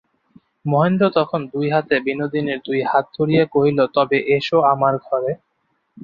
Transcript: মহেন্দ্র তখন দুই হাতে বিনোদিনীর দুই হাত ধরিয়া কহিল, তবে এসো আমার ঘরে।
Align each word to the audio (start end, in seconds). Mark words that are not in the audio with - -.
মহেন্দ্র 0.65 1.05
তখন 1.17 1.39
দুই 1.53 1.67
হাতে 1.69 1.95
বিনোদিনীর 2.05 2.59
দুই 2.67 2.79
হাত 2.85 3.05
ধরিয়া 3.17 3.43
কহিল, 3.53 3.79
তবে 3.95 4.17
এসো 4.35 4.57
আমার 4.73 4.93
ঘরে। 5.05 5.31